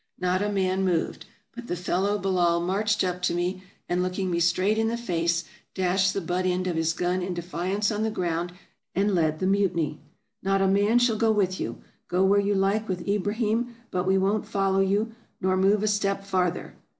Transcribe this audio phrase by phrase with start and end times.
[0.17, 4.39] Not a man moved, but the fellow Bellaal marched up to me, and looking me
[4.39, 5.43] straight in the face
[5.75, 8.51] dashed the butt end of his gun in defiance on the ground,
[8.95, 9.99] and led the mutiny."
[10.41, 14.17] Not a man shall go with you!— go where you like with Ibrahim, but we
[14.17, 16.73] won't follow you nof move a step farther.